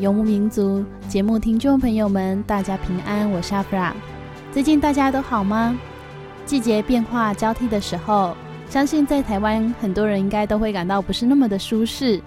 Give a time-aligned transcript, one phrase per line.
[0.00, 3.94] 游牧民族节目听众朋友们，大家平安，我是阿弗拉。
[4.52, 5.78] 最近大家都好吗？
[6.44, 8.36] 季节变化交替的时候，
[8.68, 12.20] 相信在台湾很多人应该都会感到不是那么的舒适。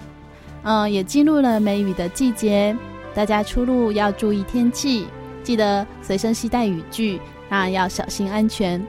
[0.64, 2.76] 嗯，也进入了梅雨的季节，
[3.14, 5.08] 大家出入要注意天气，
[5.44, 8.84] 记得随身携带雨具，那要小心安全。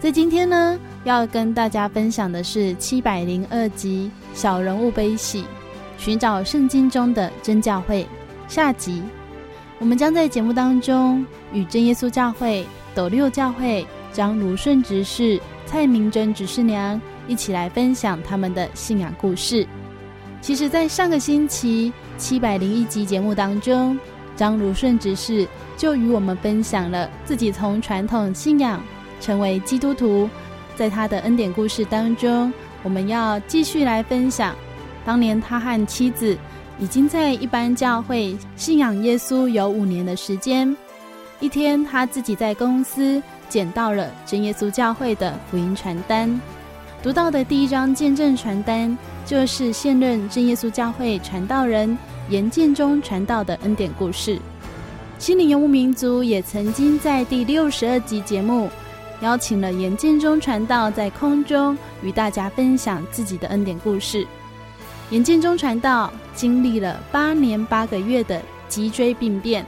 [0.00, 5.42] 在今天呢，要跟大家分享的是七百零二集《小人物悲喜》。
[5.98, 8.06] 寻找圣经中的真教会
[8.46, 9.02] 下集，
[9.78, 19.66] 我们将在节目当中与真耶稣教会、斗六教会张如顺执事、蔡明珍执事娘一起来分享他们的信仰故事。
[20.40, 23.98] 其实，在上个星期七百零一集节目当中，
[24.36, 28.80] 张如顺执事就与我们分享了自己从传统信仰
[29.20, 30.30] 成为基督徒，
[30.76, 32.52] 在他的恩典故事当中，
[32.84, 34.54] 我们要继续来分享。
[35.08, 36.36] 当年他和妻子
[36.78, 40.76] 已经在一般教会信仰耶稣有五年的时间。
[41.40, 46.38] 一天，他自己在公司捡到了真耶稣教会的福音传单，
[47.02, 51.96] 读到的第一张见证传单就是现任真耶稣教会传道人
[52.28, 54.38] 严建中传道的恩典故事。
[55.18, 58.68] 心灵游牧民族也曾经在第六十二集节目
[59.22, 64.26] 邀请了严建中传道在空中与大家分享自己的恩典故事。
[65.10, 69.64] 严建中传道经历了八年八个月的脊椎病变。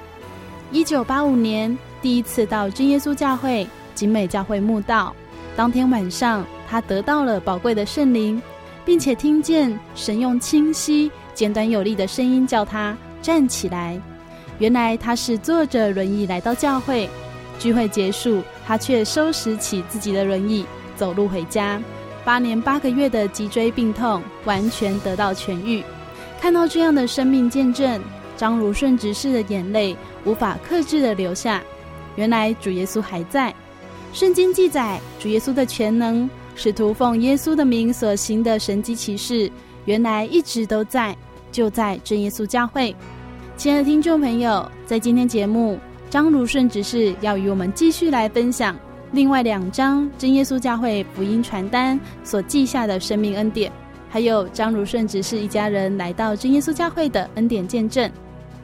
[0.71, 5.15] 一九八五年第一次到真耶稣教会景美教会慕道，
[5.57, 8.41] 当天晚上他得到了宝贵的圣灵，
[8.85, 13.99] 并且听见神用清晰、简短有力的声音叫他站起来。
[14.59, 17.09] 原来他是坐着轮椅来到教会，
[17.59, 21.81] 聚会结束，他却收拾起自己的轮椅，走路回家。
[22.31, 25.83] 八年八个月的脊椎病痛完全得到痊愈，
[26.41, 28.01] 看到这样的生命见证，
[28.37, 31.61] 张如顺执事的眼泪无法克制的流下。
[32.15, 33.53] 原来主耶稣还在，
[34.13, 39.51] 圣经记载主耶稣的全能，使徒奉耶稣的名所行的神迹奇事，
[39.85, 41.17] 原来一直都在，
[41.51, 42.95] 就在真耶稣教会。
[43.57, 48.77] 亲爱的听众朋友，在今天节目，张如顺执事要与我们继续来分享。
[49.13, 53.71] 另外两张真耶稣教会福音传单所记下的生命恩典，
[54.09, 58.11] 还有张如顺执事一家人来到真耶稣教会的恩典见证。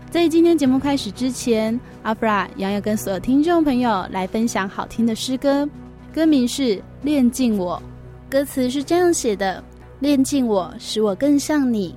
[0.09, 5.69] 在今天节目开始之前，阿弗拉杨要跟所有听众朋友来分享好听的诗歌，
[6.15, 7.83] 歌名是《恋尽我》，
[8.31, 9.63] 歌词是这样写的：
[9.99, 11.93] 恋尽我，使我更像你；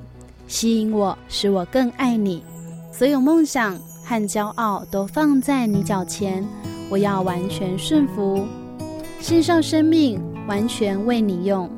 [0.47, 2.43] 吸引我，使我更爱你。
[2.91, 6.43] 所有梦想和骄傲都放在你脚前。
[6.89, 8.45] 我要完全顺服，
[9.19, 11.69] 献上生命，完全为你用，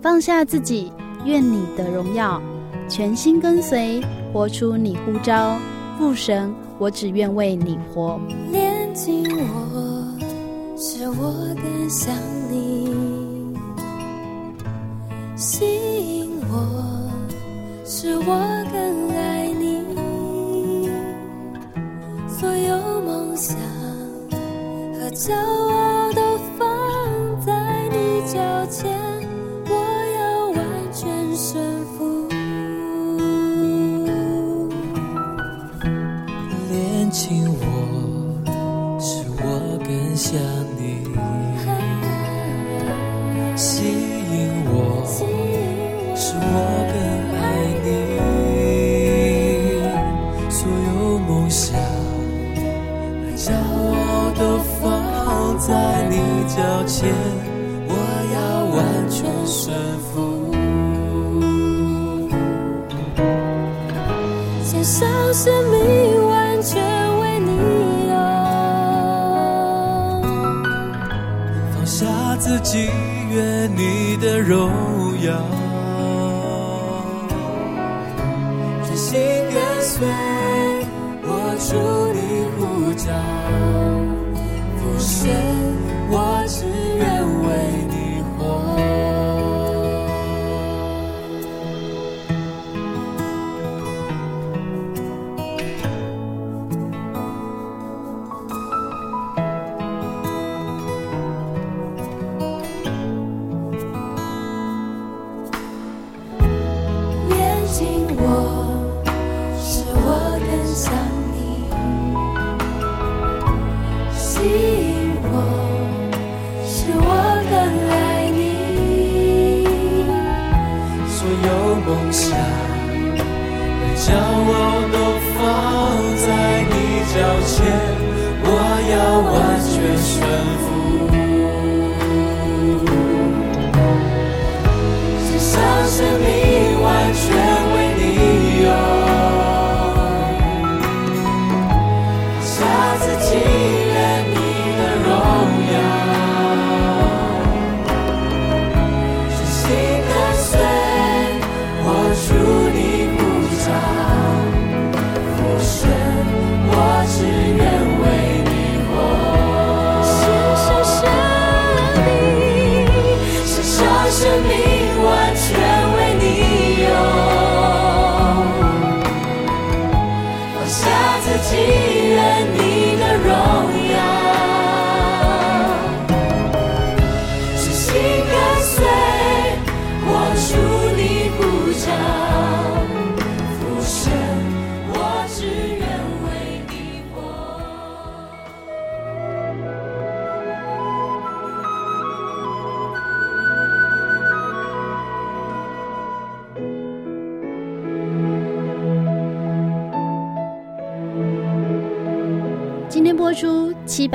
[0.00, 0.90] 放下自己，
[1.24, 2.40] 愿你的荣耀，
[2.88, 4.00] 全心跟随，
[4.32, 5.56] 活出你呼召。
[5.98, 8.18] 父神，我只愿为你活。
[8.50, 10.18] 炼净我，
[10.76, 12.14] 使我更像
[12.50, 12.88] 你；
[15.36, 15.64] 吸
[16.20, 17.10] 引我，
[17.84, 18.24] 使我
[18.72, 19.84] 更爱你。
[22.28, 23.83] 所有梦想。
[25.14, 26.66] 骄傲都放
[27.46, 28.90] 在你脚前，
[29.68, 29.72] 我
[30.18, 32.26] 要完全顺服。
[36.68, 37.62] 恋情我
[38.98, 40.63] 是我更想。
[55.66, 55.72] 在
[56.10, 56.16] 你
[56.46, 57.08] 脚前，
[57.88, 57.92] 我
[58.34, 58.36] 要
[58.76, 60.52] 完全顺服。
[64.62, 65.80] 献上生命，
[66.28, 66.74] 完全
[67.18, 67.48] 为你
[68.10, 68.14] 用，
[71.74, 72.04] 放下
[72.38, 72.90] 自己，
[73.30, 74.68] 愿你的荣
[75.22, 75.32] 耀，
[78.84, 79.18] 全心
[79.54, 80.06] 跟随，
[81.22, 82.03] 我主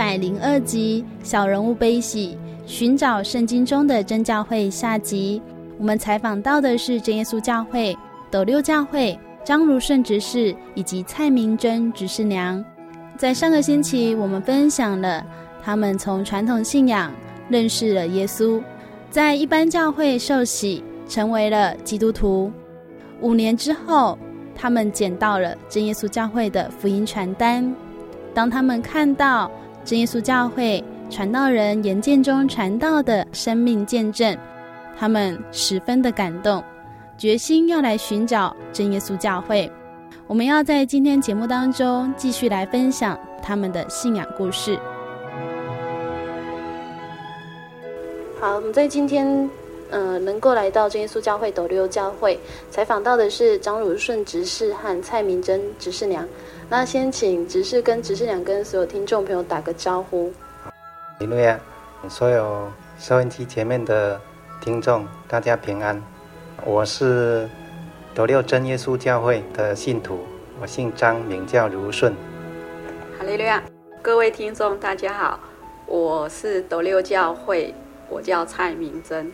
[0.10, 2.36] 百零二集《小人物悲喜》，
[2.68, 5.40] 寻找圣经中的真教会下集。
[5.78, 7.96] 我们采访到的是真耶稣教会
[8.32, 9.16] 斗六教会
[9.46, 12.66] 张如顺执事以及蔡明真执事娘。
[13.20, 15.24] 在上个星期，我们分享了
[15.62, 17.14] 他们从传统信仰
[17.48, 18.60] 认识了耶稣，
[19.12, 22.52] 在一般教会受洗，成为了基督徒。
[23.22, 24.18] 五年之后，
[24.56, 27.72] 他们捡到了真耶稣教会的福音传单。
[28.34, 29.52] 当他们看到
[29.86, 34.38] 真耶稣教会传道人言建中传道的生命见证，
[34.98, 36.64] 他们十分的感动，
[37.18, 39.72] 决心要来寻找真耶稣教会。
[40.28, 44.78] 我们要在今天节目当中继续来分享他们的信仰故事。
[48.40, 49.50] 好，我们在今天，
[49.90, 56.24] 呃，能够来到真耶稣教会斗六教会，采访到的是张汝顺执事和蔡明真执事娘。
[56.72, 60.32] 那先请执事跟执事长跟所有听众朋友打个招呼。
[60.64, 60.72] 哈
[61.20, 61.60] 利路亚，
[62.08, 64.22] 所有收音机前面的
[64.62, 66.00] 听众，大家平安。
[66.64, 67.50] 我是
[68.14, 70.20] 斗六真耶稣教会的信徒，
[70.62, 72.14] 我姓张，名叫如顺。
[73.18, 73.64] 哈利路亚，
[74.00, 75.40] 各位听众大家好，
[75.88, 77.74] 我是斗六教会，
[78.10, 79.32] 我叫蔡明真。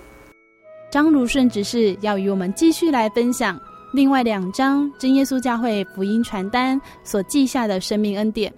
[0.90, 3.60] 张如顺执事要与我们继续来分享。
[3.96, 8.52] 另外两张真耶稣教会福音传单所记下的生命恩典，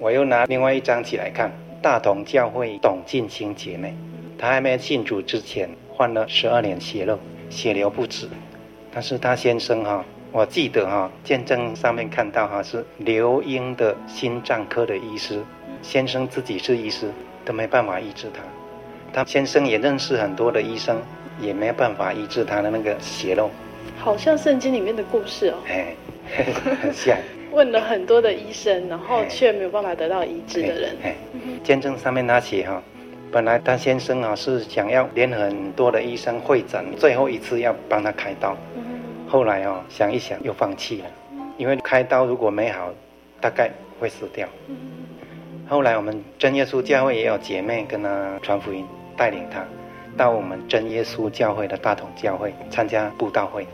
[0.00, 1.48] 我又拿另外一张起来看。
[1.80, 3.94] 大同教会董进兴姐妹，
[4.36, 7.16] 她还没信主之前患了十二年血漏，
[7.48, 8.28] 血流不止。
[8.92, 15.40] 但是她先生哈，我记得哈，见证上面看到哈是留英的心脏科的医师，
[15.82, 17.12] 先生自己是医师，
[17.44, 18.42] 都没办法医治他。
[19.12, 21.00] 他先生也认识很多的医生，
[21.40, 23.48] 也没有办法医治他的那个血漏。
[24.08, 25.94] 好像圣经里面的故事哦，哎，
[26.80, 27.14] 很像。
[27.52, 30.96] 问了很多的医生，然后却没有办法得到医治的人。
[31.02, 31.14] 哎，
[31.62, 32.82] 见证上面他写哈，
[33.30, 38.56] 本来他先生啊是想要连很多的医生会诊，最后一次要帮他开刀。
[39.28, 41.06] 后来哦想一想又放弃了，
[41.58, 42.90] 因为开刀如果没好，
[43.42, 44.48] 大概会死掉。
[45.68, 48.86] 后来我们真耶稣教会也有姐妹跟他传福音，
[49.18, 49.62] 带领他
[50.16, 53.66] 到我们真耶稣教会的大同教会参加布道会。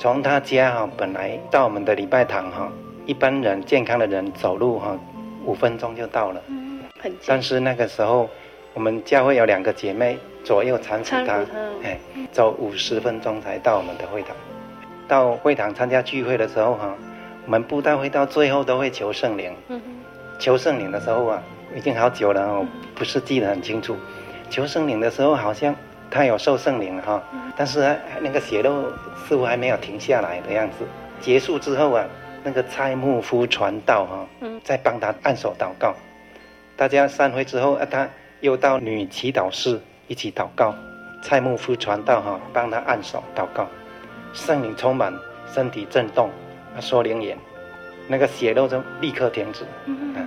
[0.00, 2.70] 从他家哈本来到我们的礼拜堂哈，
[3.04, 4.96] 一般人健康的人走路哈
[5.44, 6.40] 五分钟就到了。
[7.00, 7.20] 很近。
[7.26, 8.30] 但是那个时候
[8.74, 11.44] 我们教会有两个姐妹左右搀扶他，
[11.82, 11.98] 哎，
[12.30, 14.36] 走五十分钟才到我们的会堂。
[15.08, 16.94] 到会堂参加聚会的时候哈，
[17.44, 19.52] 我们布道会到最后都会求圣灵。
[20.38, 21.42] 求圣灵的时候啊，
[21.76, 22.64] 已经好久了哦，
[22.94, 23.96] 不是记得很清楚。
[24.48, 25.74] 求圣灵的时候，好像
[26.10, 27.22] 他有受圣灵哈，
[27.56, 28.92] 但是那个血肉
[29.26, 30.86] 似乎还没有停下来的样子。
[31.20, 32.04] 结束之后啊，
[32.42, 34.26] 那个蔡牧夫传道哈，
[34.64, 35.94] 在帮他按手祷告。
[36.76, 38.08] 大家散会之后啊，他
[38.40, 40.74] 又到女祈祷室一起祷告。
[41.20, 43.66] 蔡牧夫传道哈，帮他按手祷告，
[44.32, 45.12] 圣灵充满，
[45.52, 46.30] 身体震动，
[46.74, 47.36] 他说灵言。
[48.06, 49.64] 那个血肉就立刻停止。
[49.86, 50.26] 嗯，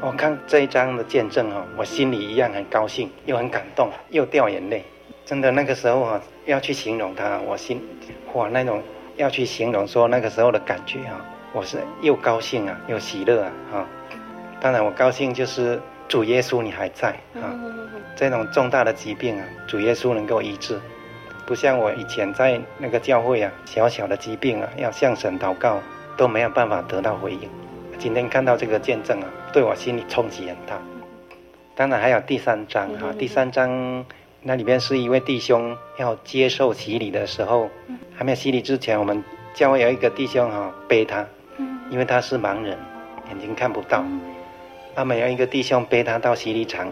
[0.00, 4.84] 我看这一章的见证哈，我心里一样很高兴，又很感动，又掉眼泪。
[5.28, 7.78] 真的那个时候啊，要去形容他，我心
[8.32, 8.82] 哇那种
[9.18, 13.86] 要去形容说那个时候的感觉啊，我是又高兴啊，又喜乐啊哈。
[14.58, 17.52] 当然我高兴就是主耶稣你还在啊，
[18.16, 20.80] 这种重大的疾病啊，主耶稣能够医治，
[21.44, 25.78] 不像我以前在那个教会啊，小小的疾病啊，要向神祷告。
[26.16, 27.48] 都没有办法得到回应。
[27.96, 30.76] 今天看到这个见证啊，对我心里冲击很大。
[31.76, 34.04] 当然还有第三章哈，第三章
[34.42, 37.68] 那里面是一位弟兄要接受洗礼的时候，
[38.14, 41.26] 还没有洗礼之前，我们教会有一个弟兄哈背他，
[41.90, 42.78] 因为他是盲人，
[43.28, 44.04] 眼睛看不到。
[44.94, 46.88] 他们有一个弟兄背他到洗礼场，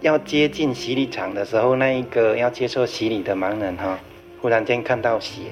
[0.00, 3.98] 要接近洗礼场的时候，那一个要接受洗礼的盲人哈，
[4.42, 5.42] 忽然间看到血。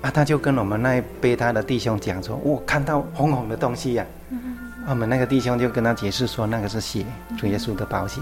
[0.00, 7.04] 啊，他就跟我们那背他的弟兄讲说：“我看到红红的东西呀、啊。”我们那个弟兄就跟他解释说：“那个是血，
[7.38, 8.20] 主耶稣的宝血。”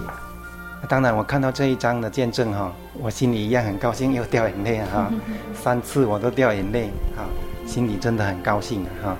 [0.89, 5.11] 当然，我看到这一张的见证哈，我心里一样很高兴，又掉眼泪哈。
[5.53, 7.23] 三次我都掉眼泪哈，
[7.65, 9.15] 心里真的很高兴哈。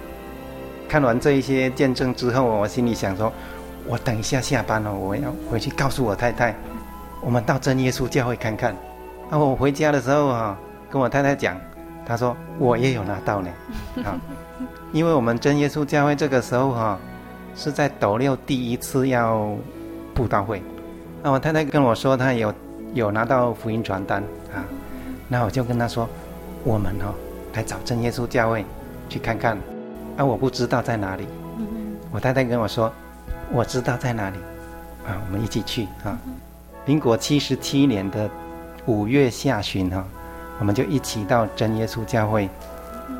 [0.90, 3.32] 看完这一些见证之后，我心里想说
[3.88, 6.56] ：“我等一下下班了，我要回去告诉我太太，
[7.22, 8.76] 我们到真耶稣教会看看。”
[9.30, 10.58] 啊，我回家的时候哈，
[10.90, 11.56] 跟我太太讲。
[12.06, 13.50] 她说：“我也有拿到呢，
[14.04, 14.20] 啊，
[14.92, 17.00] 因为我们真耶稣教会这个时候哈，
[17.56, 19.56] 是在斗六第一次要
[20.14, 20.62] 布道会，
[21.24, 22.54] 那我太太跟我说她有
[22.94, 24.22] 有拿到福音传单
[24.54, 24.64] 啊，
[25.28, 26.08] 那我就跟她说，
[26.64, 27.14] 我们哦
[27.54, 28.66] 来找真耶稣教会
[29.08, 29.58] 去看看，
[30.18, 31.28] 啊，我不知道在哪里，
[32.12, 32.92] 我太太跟我说，
[33.52, 34.38] 我知道在哪里，
[35.06, 36.18] 啊，我们一起去啊，
[36.86, 38.30] 民国七十七年的
[38.86, 40.06] 五月下旬哈。”
[40.60, 42.48] 我们就一起到真耶稣教会，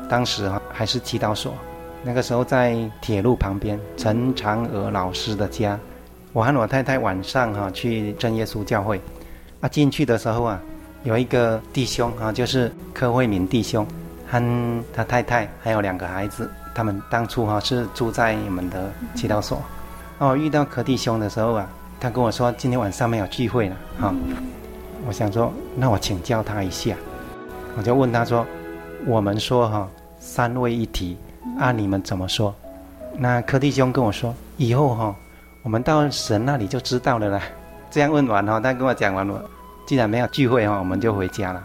[0.08, 1.52] 当时哈还是祈祷所，
[2.04, 5.76] 那个时候在铁路旁边，陈长娥老师的家。
[6.32, 9.00] 我和我太太晚上哈去真耶稣教会，
[9.60, 10.58] 啊进去的时候啊，
[11.04, 13.86] 有一个弟兄啊，就是柯慧敏弟兄，
[14.30, 19.60] 和他太太还有两个孩子，他们当初哈是住在我们的祈祷所。
[20.18, 21.68] 哦，遇到柯弟兄的时候啊，
[22.00, 24.14] 他跟我说今天晚上没有聚会了哈。
[25.06, 26.94] 我想说，那我请教他一下。
[27.76, 28.46] 我就问他说
[29.04, 31.16] ：“我们说哈三位一体，
[31.58, 32.54] 啊你们怎么说？”
[33.18, 35.14] 那柯弟兄跟我说：“以后哈，
[35.62, 37.42] 我们到神那里就知道了啦。”
[37.90, 39.40] 这样问完哈，他跟我讲完我，
[39.86, 41.62] 既然没有聚会哈，我们就回家了。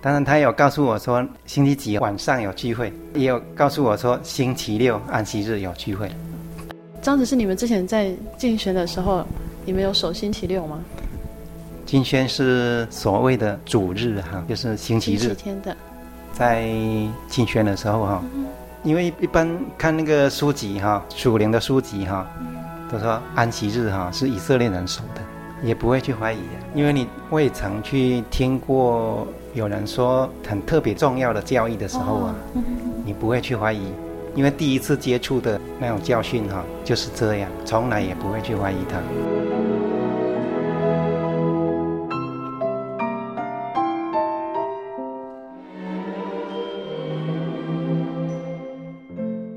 [0.00, 6.10] 当然，他有告诉我说星期几晚上有聚会，也有告诉我说星期六安息日有聚会。
[7.02, 9.24] 这样子是你们之前在竞选的时候，
[9.64, 10.78] 你们有守星期六吗？
[11.86, 15.34] 金宣是所谓的主日哈，就是星期日。
[15.34, 15.76] 天的，
[16.32, 16.68] 在
[17.28, 18.22] 金宣的时候哈，
[18.82, 22.26] 因为一般看那个书籍哈，属灵的书籍哈，
[22.90, 25.20] 都说安息日哈是以色列人守的，
[25.62, 26.38] 也不会去怀疑，
[26.74, 32.34] 因为你未曾去听过有人说很特别重要的教义的时候啊，
[33.04, 33.92] 你不会去怀疑，
[34.34, 38.98] 因为第一次接触的那种教训哈就是这样，从来也不会去怀疑它。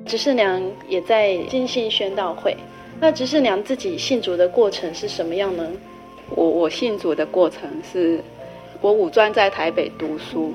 [0.06, 2.58] 执事娘也在浸信宣道会，
[3.02, 5.68] 那执事娘自己信主的过程是什么样呢？
[6.36, 8.20] 我我信主的过程是，
[8.80, 10.54] 我五专在台北读书，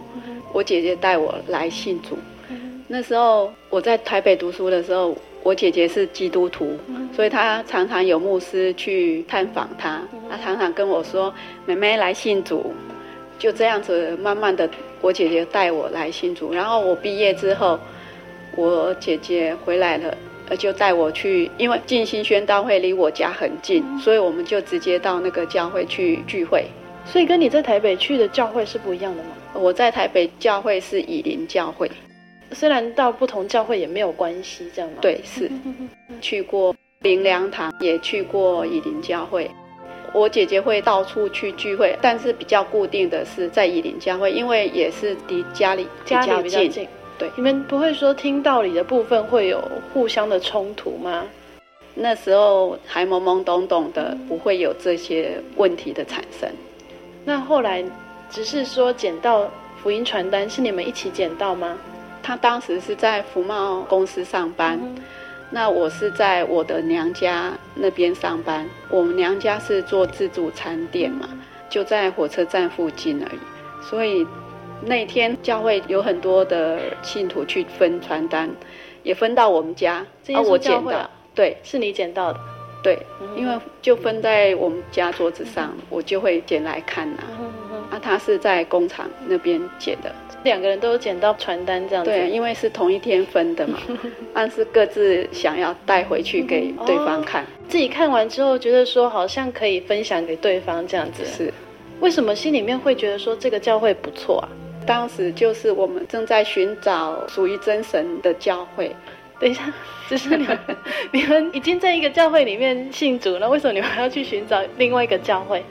[0.53, 2.17] 我姐姐带我来信主。
[2.87, 5.13] 那时候我在台北读书的时候，
[5.43, 6.79] 我姐姐是基督徒，
[7.13, 10.01] 所以她常常有牧师去探访她，
[10.31, 11.35] 她常常跟我说
[11.67, 12.73] ：“妹妹来信主。”
[13.41, 16.55] 就这样子，慢慢的，我姐姐带我来信主。
[16.55, 17.77] 然后我毕业之后。
[18.59, 20.17] 我姐姐回来了，
[20.49, 26.65] 呃，就带我去，因为静心宣道会离我家很近，所以我们就直接到那个教会去聚会。
[27.05, 29.31] 所以跟你在台北去的教会是不一样的吗？
[29.55, 31.91] 我在台北教会是以林教会，
[32.53, 34.99] 虽然到不同教会也没有关系，这样吗？
[35.01, 35.51] 对，是
[36.21, 39.51] 去过灵粮堂，也去过以林教会。
[40.13, 46.89] 我姐姐会到处去聚会，但是比较固定的是在以林教会，因为也是离家里家里比较近。
[47.19, 51.25] 对，你们不会说听道理的部分会有互相的冲突吗？
[51.95, 56.47] 那时候还懵懵懂懂的，不会有这些问题的产生。
[57.25, 57.83] 那后来
[58.29, 59.51] 只是说捡到
[59.83, 61.79] 福音传单，是你们一起捡到吗？
[62.23, 65.03] 他当时是在福茂公司上班，嗯、
[65.49, 68.69] 那我是在我的娘家那边上班。
[68.91, 71.27] 我们娘家是做自助餐店嘛，
[71.71, 73.39] 就在火车站附近而已，
[73.83, 74.27] 所以。
[74.85, 78.49] 那天教会有很多的信徒去分传单，
[79.03, 82.41] 也分到我们家，这啊，我捡到，对，是你捡到的，
[82.83, 87.23] 对，嗯、因为就分在我们家桌子上，嗯、我就会捡来看呐、
[87.91, 87.99] 啊。
[88.03, 90.13] 他是在工厂那边捡的，
[90.45, 92.11] 两个人都有捡到传单这样子。
[92.11, 93.79] 对，因为是同一天分的嘛，
[94.35, 101.25] 但是各自想要带回去给对方看、哦，自己看完之后觉得说好像可以分享给对方这样子。
[101.25, 101.53] 是，
[102.01, 104.49] 为什么心里面会觉得说这个教会不错啊？
[104.87, 108.95] 当时就是我们正在寻找属于真神的教会。
[109.39, 109.71] 等一下，
[110.09, 110.59] 就是你们，
[111.13, 115.63] 你们已经在一个教会里面信主了，为什么你们还要去寻找另外一个教会？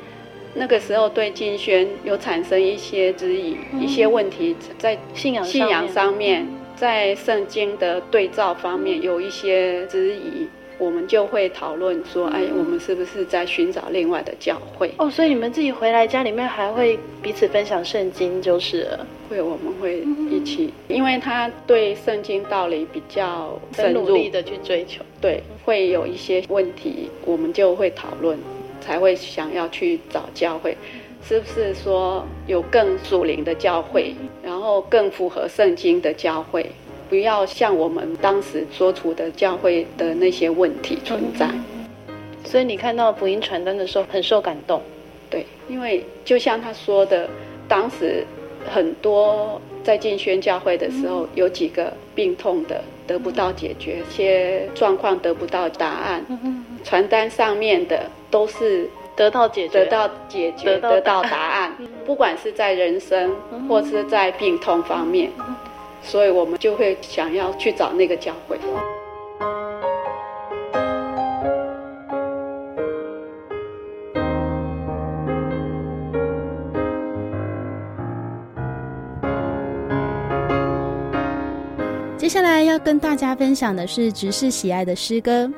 [0.54, 10.48] 那个时候对金轩有产生一些质疑，嗯、一些问题在信仰信仰上面，在圣经的对照方面有一些质疑。
[10.78, 14.92] 我们就会讨论说，哎，我们是不是在寻找另外的教会？
[14.98, 18.88] 哦，所以你们自己回来家里面还会彼此分享圣经，就是
[19.30, 28.38] 会我们会一起，因为他对圣经道理比较深入，努力的去追求，对，会有一些问题，我们就会讨论，
[28.82, 30.76] 才会想要去找教会，
[31.24, 36.70] 是不是说有更属灵的教会，然后更符合圣经的教会？
[37.10, 41.50] 不要像我们当时所处的教会的那些问题存在，
[42.44, 44.82] 所以你看到福音传单的时候很受感动，
[45.30, 47.30] 对，因为就像他说的，
[47.68, 48.26] 当时
[48.74, 56.26] 很多在进宣教会的时候，有几个病痛的得不到解决，一些状况得不到答案，
[56.84, 63.36] 传单上面的都是得到解决，得到解决，得到答案，不管是在人生
[63.70, 65.30] 或是在病痛方面。
[66.06, 68.58] 所以我们就会想要去找那个教会。
[82.18, 85.50] 接下来要跟大家分享的是执事喜爱的诗歌，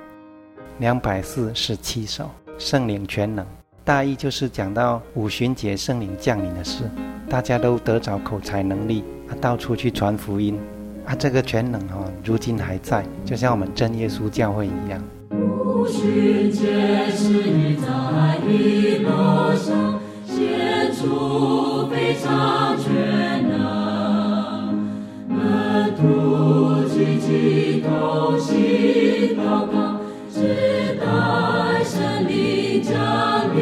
[0.79, 2.25] 两百四十七首
[2.57, 3.45] 《圣灵全能》，
[3.86, 6.83] 大意就是讲到五旬节圣灵降临的事，
[7.29, 9.03] 大家都得着口才能力。
[9.29, 10.57] 啊，到处去传福音，
[11.05, 15.03] 啊，这个全能哦，如今还在，就像我们真耶稣教会一样。
[15.31, 19.09] 五旬节是在一路
[19.55, 24.73] 上献出非常全能，
[25.29, 29.99] 门徒齐齐同心祷告，
[30.33, 31.05] 直待
[31.83, 32.93] 圣灵降
[33.55, 33.61] 临，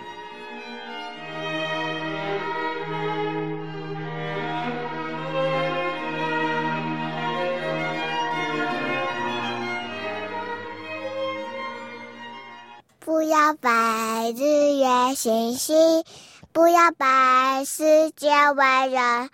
[15.55, 16.03] 心，
[16.51, 19.29] 不要拜世界为人，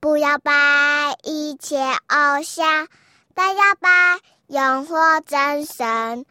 [0.00, 2.88] 不要拜一切偶像，
[3.34, 6.24] 但要拜永活真神。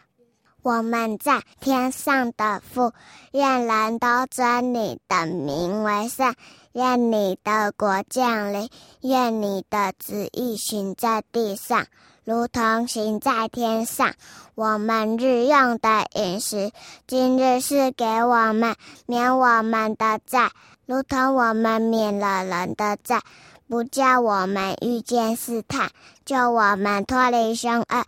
[0.61, 2.93] 我们在天上的父，
[3.33, 6.33] 愿人都尊你的名为圣，
[6.71, 8.69] 愿你的国降临，
[9.01, 11.85] 愿你的旨意行在地上，
[12.25, 14.13] 如同行在天上。
[14.55, 16.71] 我们日用的饮食，
[17.07, 20.51] 今日是给我们，免我们的债，
[20.85, 23.21] 如同我们免了人的债，
[23.67, 25.89] 不叫我们遇见试探，
[26.23, 28.05] 救我们脱离凶恶。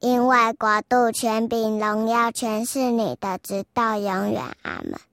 [0.00, 4.44] 因为国度、权柄、荣耀，全是你的，直到永远。
[4.62, 5.07] 阿门。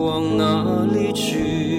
[0.00, 1.69] 往哪里去？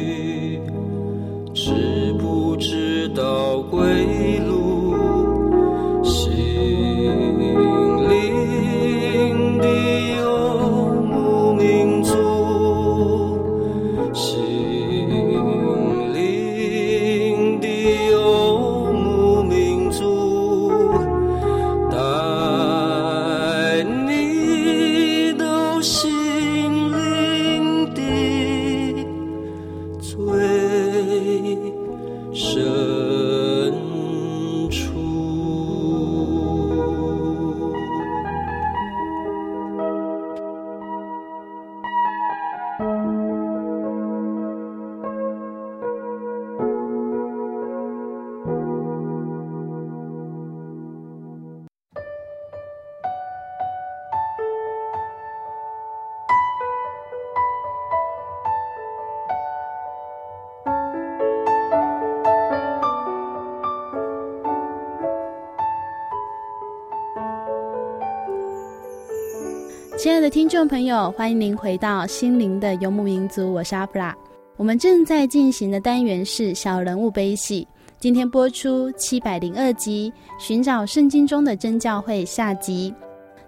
[70.62, 74.16] 众朋友，欢迎您回到心灵的游牧民族，我是阿布拉。
[74.58, 82.94] 我们正在进行的单元是小人物悲喜，今天播出七百零二集《寻找圣经中的真教会》下集。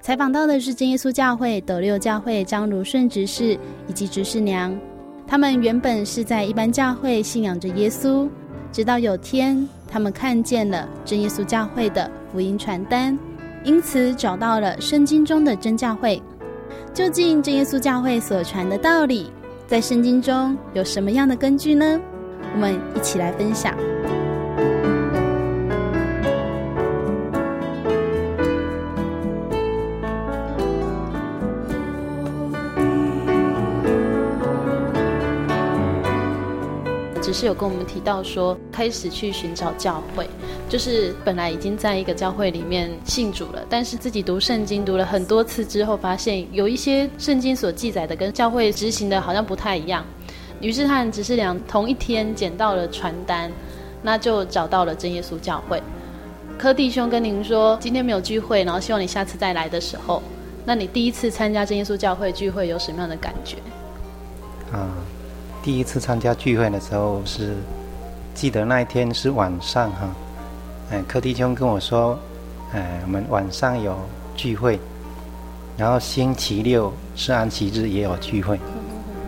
[0.01, 3.55] 采访到的是真耶稣教会斗六教会张如顺执事
[3.87, 4.75] 以及执事娘。
[5.27, 8.27] 他们原本是在一般教会信仰着耶稣，
[8.71, 13.15] 直到有天他们看见了真耶稣教会的福音传单，
[13.63, 16.19] 因此找到了圣经中的真教会。
[16.93, 19.31] 究竟这耶稣教会所传的道理，
[19.65, 21.99] 在圣经中有什么样的根据呢？
[22.53, 23.75] 我们一起来分享。
[37.33, 40.27] 是有跟我们提到说，开始去寻找教会，
[40.69, 50.05] 就是本来已经在一个教会里面信主了，但是自己读圣经读了很多次之后，发现有一些圣经所记载的跟教会执行的好像不太一样。
[50.61, 53.51] 于是他只是两同一天捡到了传单，
[54.01, 55.81] 那就找到了真耶稣教会。
[56.57, 60.21] 柯弟兄跟您说，今天没有聚会，然后希望你下次再来的时候，
[60.63, 63.57] 那你第一次参加真耶稣教会聚会有什么样的感觉？
[64.71, 64.95] 啊。
[65.63, 67.55] 第一次参加聚会的时候是，
[68.35, 70.09] 记得那一天是晚上哈，
[70.91, 72.19] 哎，柯弟兄跟我说，
[72.73, 73.97] 哎，我们晚上有
[74.35, 74.77] 聚会，
[75.77, 78.59] 然后星期六是安息日也有聚会，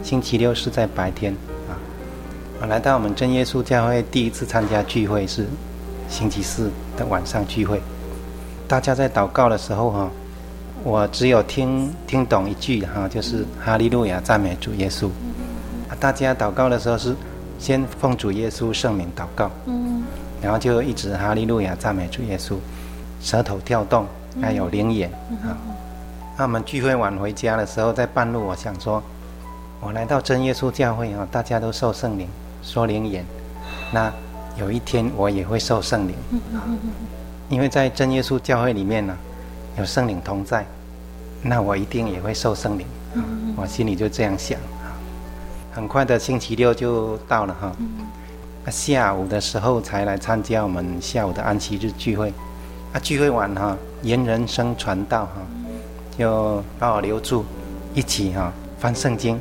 [0.03, 1.31] 星期六是在白天
[1.69, 1.79] 啊。
[2.59, 5.47] 我来到我们真耶稣教会第一次参加聚会是
[6.09, 7.79] 星期四的晚上聚会，
[8.67, 10.11] 大家在祷告的时候哈，
[10.83, 15.09] 我只有听听懂一句哈，就是哈利路亚赞美主耶稣。
[15.99, 17.15] 大家祷告的时候是
[17.57, 20.03] 先奉主耶稣圣名祷告，嗯，
[20.41, 22.55] 然后就一直哈利路亚赞美主耶稣，
[23.21, 24.05] 舌头跳动，
[24.41, 25.09] 还有灵眼
[25.43, 25.55] 啊。
[26.37, 29.01] 那我们聚会晚回家的时候，在半路，我想说，
[29.79, 32.27] 我来到真耶稣教会啊，大家都受圣灵，
[32.61, 33.23] 说灵眼，
[33.93, 34.11] 那
[34.57, 36.15] 有一天我也会受圣灵，
[37.47, 39.17] 因为在真耶稣教会里面呢，
[39.77, 40.65] 有圣灵同在，
[41.41, 42.85] 那我一定也会受圣灵，
[43.55, 44.59] 我心里就这样想。
[45.75, 47.69] 很快的星期六就到了哈，
[48.65, 52.31] 啊，下午的时候才来参加我们下午的安息日聚会，
[52.93, 55.41] 啊，聚会完哈，言人生传道哈，
[56.17, 57.43] 就把我留住，
[57.93, 59.35] 一起哈翻圣经，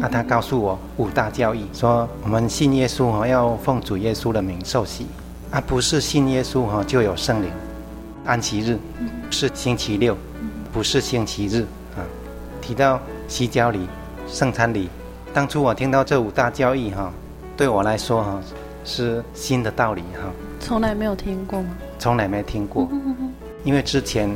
[0.00, 5.08] 啊，他告诉我五大教义，说我们信耶稣哈要奉主耶稣的名受洗，
[5.50, 7.50] 啊，不是信耶稣哈就有圣灵，
[8.24, 8.78] 安息日
[9.28, 10.16] 是星期六，
[10.72, 11.62] 不是星期日。
[11.96, 11.98] 啊，
[12.62, 13.88] 提到洗脚礼、
[14.28, 14.88] 圣餐礼。
[15.34, 17.12] 当初我听到这五大教义哈，
[17.56, 18.40] 对我来说哈
[18.84, 21.70] 是新的道理哈，从来没有听过吗？
[21.98, 22.88] 从来没听过，
[23.64, 24.30] 因为之前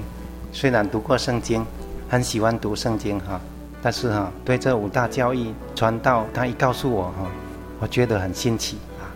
[0.50, 1.64] 虽然读过圣经，
[2.08, 3.40] 很喜欢读圣经哈，
[3.80, 7.30] 但是哈对这五大教义传道，他一告诉我哈，
[7.78, 9.06] 我觉得很新奇啊。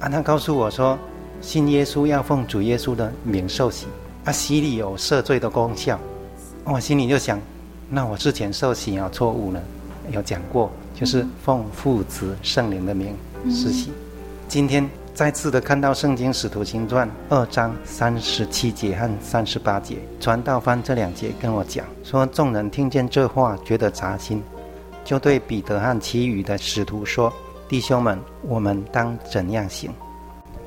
[0.00, 0.98] 啊，他告诉我说，
[1.40, 3.86] 信耶稣要奉主耶稣的名受洗，
[4.26, 5.98] 啊，洗礼有赦罪的功效，
[6.64, 7.40] 我心里就想，
[7.88, 9.62] 那我之前受洗啊错误了，
[10.12, 10.70] 有讲过。
[10.92, 13.16] 就是奉父子圣灵的名
[13.48, 13.90] 施洗。
[14.48, 24.42] 今天再次的看到《圣经使徒行传》二章三十七节和三十八节，传道方这两节跟我讲说，众人听见这话，觉得扎心，
[25.02, 27.32] 就对彼得和其余的使徒说
[27.66, 29.90] ：“弟兄们，我们当怎样行？”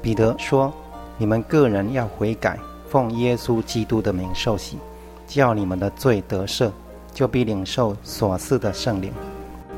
[0.01, 0.73] 彼得说
[1.19, 2.57] ：“你们个人要悔改，
[2.89, 4.79] 奉耶稣基督的名受洗，
[5.27, 6.71] 叫你们的罪得赦，
[7.13, 9.13] 就必领受所赐的圣灵。”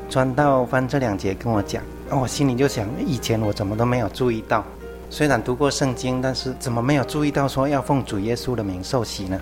[0.08, 4.64] 传道翻这两节跟我讲，我心里就想，以前我怎么都没有注意到。
[5.10, 9.40] 虽然读过圣经，但是怎么没有注意到说要奉主耶稣的名受洗呢？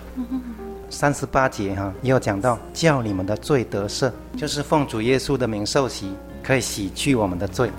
[0.91, 7.71] 三十八节哈也有讲到，叫你们的罪得赦，就是奉主耶稣的名受洗，可以洗去我们的罪。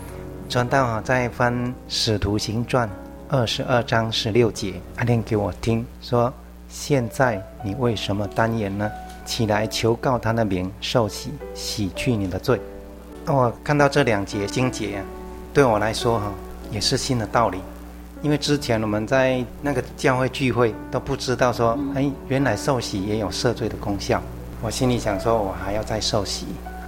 [0.48, 2.90] 传道哈再翻使徒行传
[3.30, 6.32] 二十二章十六节，阿念给我听说，
[6.68, 8.90] 现在你为什么单言呢？
[9.26, 12.60] 起来求告他的名，受洗，洗去你的罪。
[13.28, 15.04] 我看到这两节经节啊，
[15.52, 16.32] 对我来说哈，
[16.72, 17.60] 也是新的道理。
[18.22, 24.22] 因为之前我们在那个教会聚会都不知道说，哎，原来受洗也有赦罪的功效。
[24.62, 26.46] 我心里想说，我还要再受洗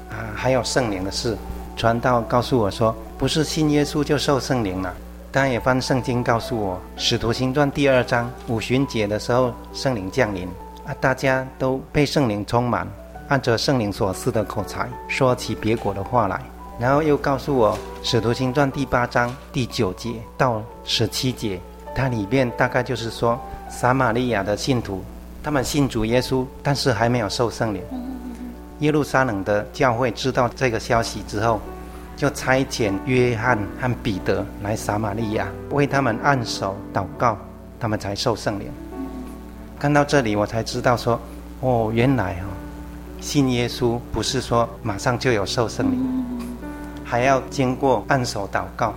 [0.10, 1.36] 啊，还有圣灵的事。
[1.76, 4.94] 传道告诉我说，不是信耶稣就受圣灵了。
[5.32, 10.48] 但也翻圣经告诉我，《使徒行传》第二章五旬节的时候，圣灵降临
[10.86, 12.88] 啊，大家都被圣灵充满。
[13.30, 16.42] 按着圣灵所赐的口才，说起别国的话来，
[16.80, 21.60] 然后又告诉我《使徒行传》第八章第九节到十七节，
[21.94, 23.38] 它里面大概就是说，
[23.70, 25.04] 撒玛利亚的信徒，
[25.44, 27.82] 他们信主耶稣，但是还没有受圣灵，
[28.80, 31.60] 耶路撒冷的教会知道这个消息之后，
[32.16, 37.38] 就差遣约翰和彼得来撒玛利亚，为他们按手祷告，
[37.78, 38.72] 他们才受圣灵。
[39.78, 41.20] 看到这里，我才知道说，
[41.60, 42.48] 哦，原来哦，
[43.20, 46.24] 信耶稣不是说马上就有受圣灵，
[47.04, 48.94] 还要经过按手祷告。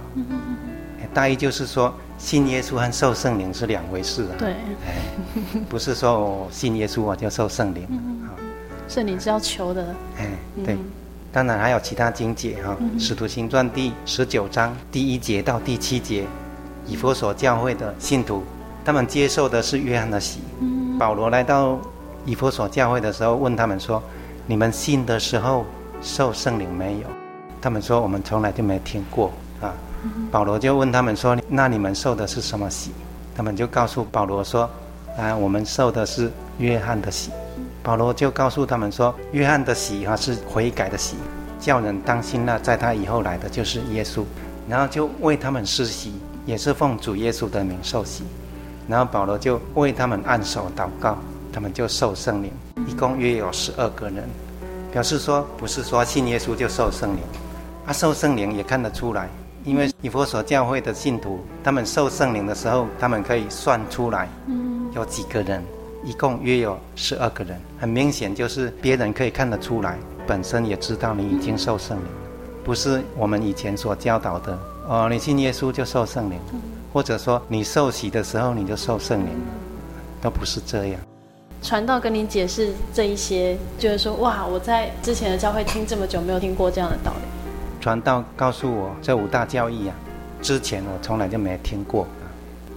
[1.13, 4.39] 大意就是说，信耶稣和受圣灵是两回事啊。
[4.39, 4.51] 对，
[4.87, 4.95] 哎，
[5.69, 7.85] 不是说我信耶稣我就受圣灵。
[8.87, 9.95] 圣灵是要求的。
[10.19, 10.29] 哎，
[10.65, 10.79] 对，
[11.33, 16.25] 当然还有其他经节哈，《使徒行传》第十九章第一节到第七节，
[16.87, 18.45] 以佛所教会的信徒，
[18.85, 20.39] 他们接受的是约翰的洗。
[20.97, 21.77] 保罗来到
[22.25, 24.03] 以弗所教会的时候，问他们说
[24.47, 25.65] ：“你们信的时候
[26.03, 27.07] 受圣灵没有？”
[27.61, 29.73] 他们说：“我们从来就没听过。”啊。
[30.31, 32.93] 保罗就问他们说：“那你们受的是什么洗？”
[33.37, 34.69] 他们就告诉保罗说
[35.19, 37.31] ：“啊，我们受的是约翰的洗。”
[37.83, 41.17] 保罗就告诉他们说：“约翰的洗哈是悔改的洗，
[41.59, 44.25] 叫人当心那在他以后来的就是耶稣。”
[44.69, 46.13] 然后就为他们施洗，
[46.47, 48.25] 也是奉主耶稣的名受洗。
[48.89, 51.19] 然后保罗就为他们按手祷告，
[51.53, 52.51] 他们就受圣灵，
[52.87, 54.29] 一共约有十二个人，
[54.93, 57.23] 表示说不是说信耶稣就受圣灵，
[57.87, 59.29] 啊，受圣灵也看得出来。
[59.63, 64.27] 因为以佛所教会的信徒，他们受圣灵的时候，他们可以算出来，
[64.95, 65.63] 有几个人，
[66.03, 67.61] 一共约有十二个人。
[67.79, 72.05] 很明显就是别人可以看得出来，本身也知道你已经受圣灵，
[72.65, 74.59] 不是我们以前所教导的
[74.89, 76.39] 哦，你信耶稣就受圣灵，
[76.91, 79.29] 或者说你受洗的时候你就受圣灵，
[80.23, 81.10] 都不是这样。
[81.63, 87.21] 传道跟你解释这一些，就是说哇，我在之前的教会听这么久，没有听过这样的道理。
[87.81, 89.95] 传道告诉我这五大教义啊，
[90.41, 92.07] 之前我从来就没听过，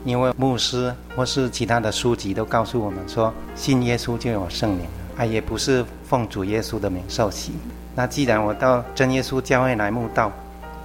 [0.04, 4.86] 因为牧师或是其他的书籍都告诉我们说，信耶稣就有圣灵，
[5.18, 7.54] 啊，也不是奉主耶稣的名受洗。
[7.96, 10.32] 那既然我到真耶稣教会来慕道，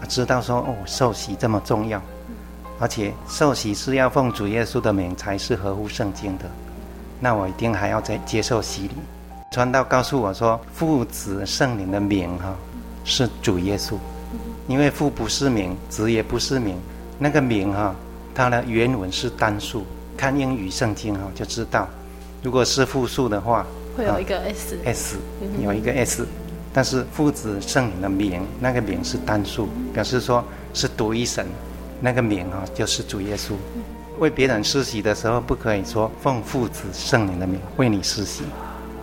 [0.09, 2.01] 知道说哦，受洗这么重要，
[2.79, 6.45] 而且受洗是要奉主耶稣的名才是合乎圣经的，
[7.21, 8.91] 那我一定还要再接受洗礼。
[9.51, 12.55] 传道告诉我说，父子圣灵的名哈。
[13.05, 13.95] 是主耶稣，
[14.67, 16.77] 因为父不是名，子也不是名，
[17.19, 17.95] 那个名哈，
[18.35, 21.89] 它的原文是单数，看英语圣经哈就知道，
[22.43, 23.65] 如果是复数的话，
[23.97, 25.17] 会有一个 s，s
[25.65, 26.27] 有一个 s，
[26.71, 31.47] 但是父子圣灵的名，那个名是单数，表示说是独一神，
[31.99, 33.55] 那个名哈就是主耶稣。
[34.19, 38.43] 为别人施洗的时候，不可以说奉父子圣灵的名为你施洗，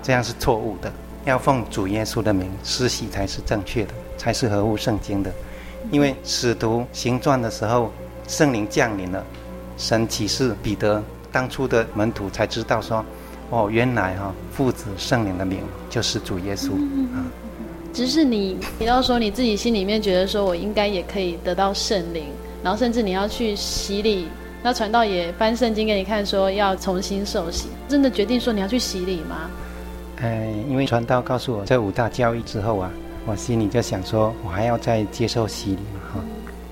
[0.04, 0.91] 这样是错误的。
[1.25, 5.32] 要奉主耶稣的名施洗才是正确的，才是合乎圣经的。
[5.91, 7.91] 因为使徒行传的时候，
[8.28, 9.23] 圣灵降临了，
[9.78, 11.01] 神启示彼得，
[11.32, 13.04] 当初的门徒才知道说，
[13.49, 16.74] 哦，原来哈、哦、父子圣灵的名就是主耶稣
[17.13, 17.26] 啊。
[17.93, 22.26] 只是你提到说你自己心里面觉得说我应该也可以得到圣灵，
[22.61, 24.28] 然后甚至你要去洗礼，
[24.66, 29.47] 那传道也翻圣经给你看说要重新受洗，真的决定说你要去洗礼吗？
[30.24, 32.89] 哎，因为传道告诉我这五大教义之后啊，
[33.28, 36.20] 我心里就想说，我还要再接受洗礼嘛哈。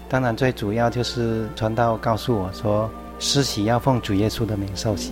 [0.09, 2.89] 当然，最主要就是传道告诉我说，
[3.19, 5.11] 施洗要奉主耶稣的名受洗，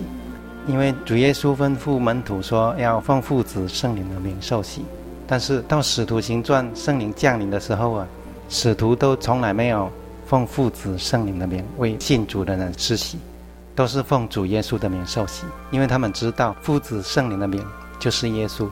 [0.66, 4.82] 因为主耶稣吩咐门徒说要奉父子圣灵的名受洗。
[5.28, 8.08] 但是到使徒行传圣灵降临的时候啊，
[8.50, 9.88] 使徒都从来没有
[10.32, 13.20] 奉父子圣灵的名为信主的人施洗，
[13.76, 17.62] 都是奉主耶稣的名受洗，因为他们知道父子圣灵的名。
[18.00, 18.66] 就是耶稣，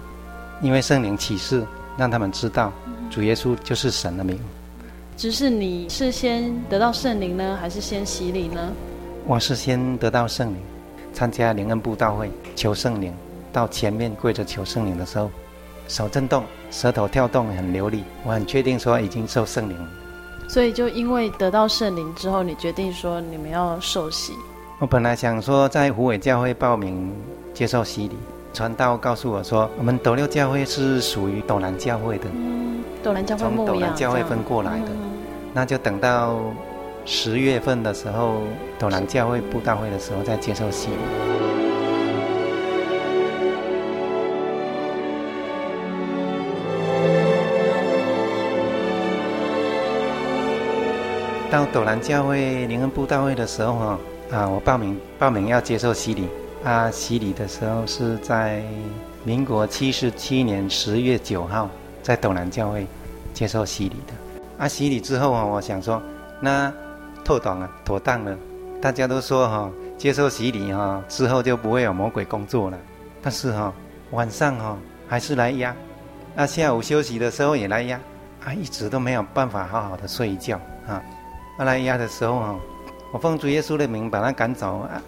[0.62, 2.72] 因为圣灵启示让他们知道，
[3.10, 4.40] 主耶稣就是神的名。
[5.18, 8.72] 只是你是先得到圣灵呢，还是先洗礼呢？
[9.28, 10.58] 我是先得到圣灵，
[11.12, 13.14] 参加灵恩布道会求圣灵，
[13.52, 15.30] 到前面跪着求圣灵的时候，
[15.90, 19.90] 手震动，舌头跳动很流利，我很确定说已经受圣灵了。
[20.50, 24.34] 所以就因为得到圣灵之后，你决定说你们要受洗。
[24.80, 27.14] 我本来想说在虎尾教会报名
[27.54, 28.18] 接受洗礼。
[28.52, 35.12] 传道告诉我说，我们斗六教会是属于斗南教会的，嗯，斗南教会从斗南教会分过来的，嗯，
[35.54, 36.40] 那就等到
[37.06, 38.42] 十月份的时候，
[38.80, 41.59] 斗南教会布道会的时候再接受洗礼。
[51.52, 54.00] 到斗南教会灵恩布道会的时候，哈
[54.32, 56.28] 啊，我报名报名要接受洗礼。
[56.64, 58.62] 啊，洗礼的时候是在
[59.24, 61.68] 民国七十七年十月九号，
[62.04, 62.86] 在斗南教会
[63.34, 64.14] 接受洗礼的。
[64.60, 66.00] 啊，洗礼之后啊，我想说，
[66.40, 66.72] 那
[67.26, 68.38] 妥当了，妥当了。
[68.80, 72.78] 大家都说哈，接受洗礼哈之后就不会有魔鬼工作了。
[73.24, 73.74] 但是哈，
[74.12, 74.78] 晚上哈
[75.08, 75.76] 还是来压，
[76.36, 78.00] 那下午休息的时候也来压，
[78.46, 81.02] 啊，一直都没有办法好好的睡一觉啊。
[81.60, 82.56] 他来压的时候啊，
[83.12, 85.02] 我奉主耶稣的名把他赶走啊，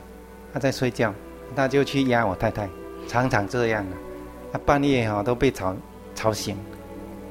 [0.54, 1.14] 他在睡觉，
[1.56, 2.68] 他就去压我太太，
[3.08, 3.96] 常常这样啊，
[4.52, 5.74] 他半夜哈都被吵
[6.14, 6.58] 吵醒，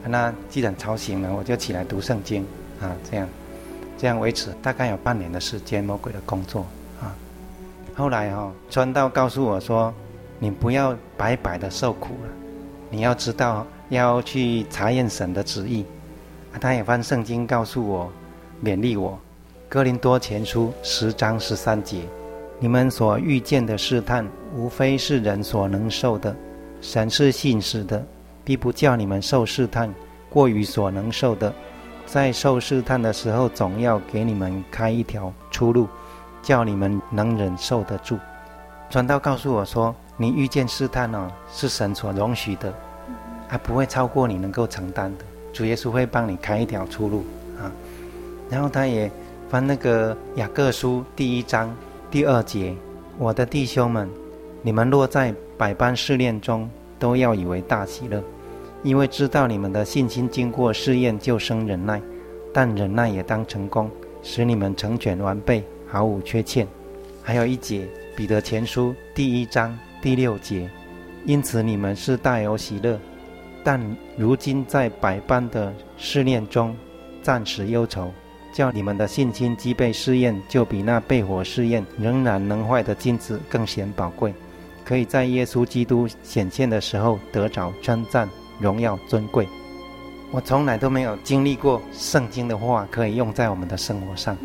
[0.06, 2.46] 那既然吵醒了，我就起来读圣经
[2.80, 3.28] 啊，这样
[3.98, 6.64] 这样维持大概有半年的时间，魔鬼的工作
[6.98, 7.14] 啊。
[7.94, 9.92] 后来哈，传道告诉我说，
[10.38, 12.30] 你不要白白的受苦了，
[12.88, 13.66] 你要知道。
[13.90, 15.84] 要去查验神的旨意，
[16.52, 18.12] 啊他也翻圣经告诉我，
[18.62, 19.12] 勉励我，
[19.70, 22.02] 《哥林多前书》十章十三节：
[22.58, 26.36] 你们所遇见的试探，无非是人所能受的。
[26.82, 28.04] 神是信实的，
[28.44, 29.92] 必不叫你们受试探
[30.28, 31.50] 过于所能受的。
[32.04, 35.88] 在受试探的时候，总要给你们开一条出路，
[36.42, 38.18] 叫你们能忍受得住。
[38.90, 42.70] 传道告诉我说，你遇见试探哦，是神所容许的。
[43.48, 47.24] 还不会超过你能够承担的，主耶稣会帮你开一条出路。
[48.50, 49.10] 然后他也
[49.48, 51.74] 翻那个雅各书第一章
[52.10, 52.74] 第二节
[53.16, 54.10] ：“我的弟兄们，
[54.60, 58.22] 你们落在百般试炼中，都要以为大喜乐，
[58.82, 62.02] 因为知道你们的信心经过试验，就生忍耐。
[62.52, 63.88] 但忍耐也当成功，
[64.22, 66.66] 使你们成全完备，毫无缺欠。”
[67.22, 67.86] 还有一节
[68.16, 70.68] 彼得前书第一章第六节
[71.24, 72.98] ：“因此你们是大有喜乐。”
[73.62, 73.80] 但
[74.16, 76.74] 如今在百般的试炼中，
[77.22, 78.10] 暂时忧愁，
[78.52, 84.32] 叫你们的信心既被试验，就比那被火试验仍然能坏的金子更显宝贵，
[84.84, 88.28] 可以在耶稣基督显现的时候得着称赞、
[88.58, 89.48] 荣耀、尊贵。
[90.32, 94.36] 我从来都没有经历过圣经的话可以用在我们的生活上。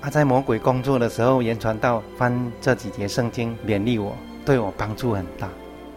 [0.00, 5.48] 啊，在魔鬼工作的时候，言传道翻这几节圣经勉励我，对我帮助很大。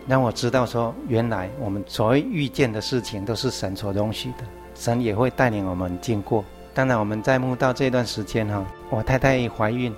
[0.05, 4.43] 让我知道说，原来我们所谓遇见的事情都是神所容许的，
[4.75, 6.43] 神也会带领我们经过。
[6.73, 9.93] 当然，我们在慕道这段时间哈，我太太怀孕，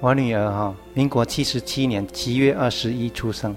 [0.00, 3.54] 我女儿哈，民国七十七年七月二十一出生，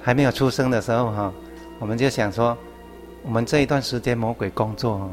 [0.00, 1.32] 还没有出生的时候哈，
[1.78, 2.56] 我们就想说，
[3.22, 5.10] 我们这一段时间魔鬼工作哈，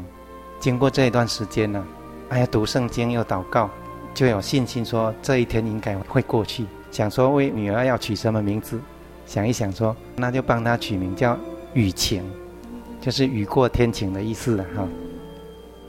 [0.58, 1.84] 经过这一段时间呢，
[2.30, 3.68] 还要读圣经又祷告，
[4.14, 6.64] 就有信心说这一天应该会过去。
[6.90, 8.80] 想说为女儿要取什么名字？
[9.26, 11.36] 想一想说，那就帮她取名叫
[11.74, 12.24] 雨晴，
[12.98, 14.88] 就是雨过天晴的意思了哈。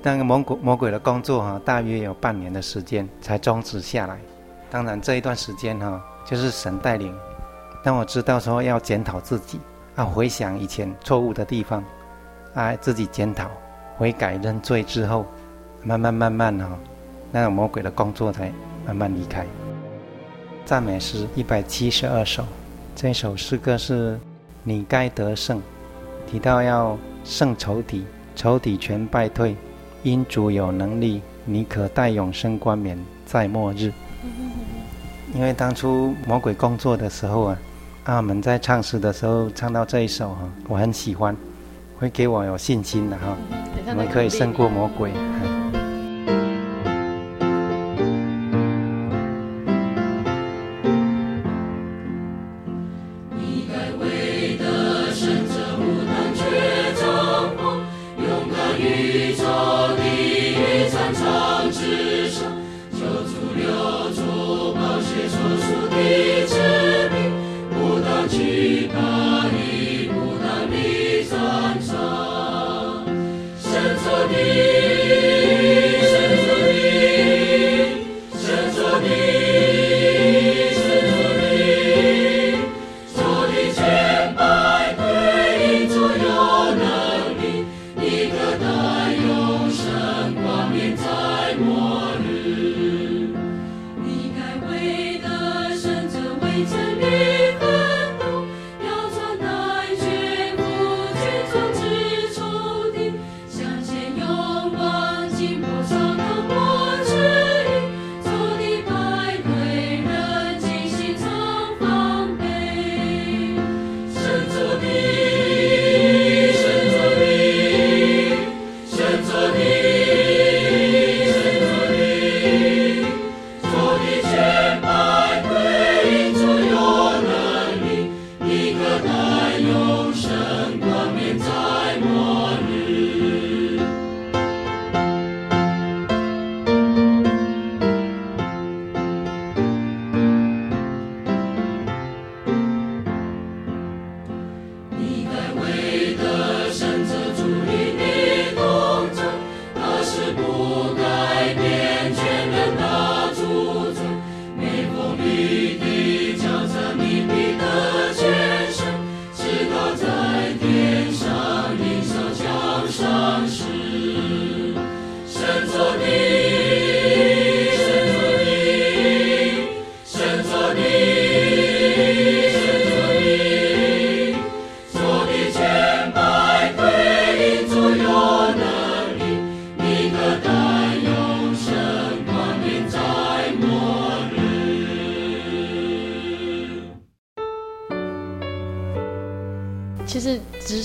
[0.05, 4.19] 那个魔鬼魔鬼的工作哈，大约有半年的时间才终止下来。
[4.69, 7.11] 当然这一段时间哈，就是神带领，
[7.83, 9.59] 当我知道说要检讨自己
[9.95, 11.83] 啊，回想以前错误的地方，
[12.53, 13.49] 啊，自己检讨、
[13.97, 15.25] 悔改、认罪之后，
[15.83, 16.69] 慢慢慢慢哈，
[17.31, 18.51] 那个魔鬼的工作才
[18.85, 19.43] 慢慢离开。
[20.65, 22.45] 赞美诗一百七十二首。
[22.95, 24.19] 这首诗歌是
[24.61, 25.59] “你该得胜”，
[26.29, 29.55] 提到要胜仇敌，仇敌全败退，
[30.05, 32.95] 因主有能力，你可带永生冠冕
[33.25, 33.91] 在末日。
[35.33, 37.57] 因为当初魔鬼工作的时候啊，
[38.03, 41.35] 阿门在唱诗的时候唱到这一首哈，我很喜欢，
[41.97, 43.35] 会给我有信心的哈，
[43.87, 45.11] 我们可以胜过魔鬼。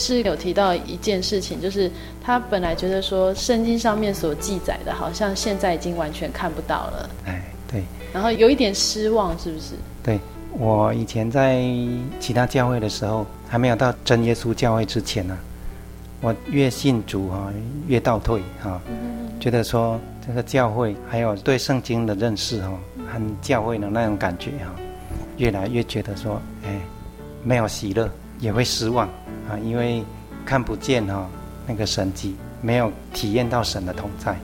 [0.01, 1.89] 是有提到一件事情，就是
[2.25, 7.11] 他本来觉得说圣经上面所记载的，好像现在已经完全看不到了。
[7.27, 7.85] 哎，对。
[8.13, 9.75] 然后有一点失望，是不是？
[10.03, 10.19] 对，
[10.59, 11.63] 我以前在
[12.19, 15.39] 其他教会的时候，还没有到真耶稣教会之前呢、啊，
[16.23, 17.53] 我越信主哈、啊，
[17.87, 18.83] 越倒退哈、啊，
[19.39, 24.75] 觉得说这个教会还有对圣经的认识哈、啊，和教会的那种感觉哈、啊，
[25.37, 26.81] 越来越觉得说，哎，
[27.45, 28.11] 没有喜乐。
[28.41, 29.07] 也会失望
[29.51, 30.05] 啊，因为
[30.47, 31.27] 看不见哈、哦、
[31.67, 34.37] 那个神迹，没有体验到神的同在，